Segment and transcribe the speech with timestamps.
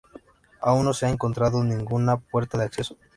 [0.61, 2.97] Aún no se ha encontrado ninguna puerta de acceso.